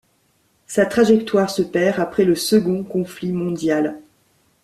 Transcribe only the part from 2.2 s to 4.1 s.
le second conflit mondial.